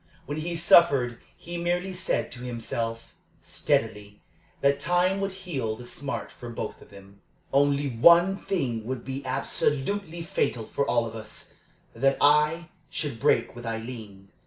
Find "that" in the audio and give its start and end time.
4.61-4.79, 11.93-12.17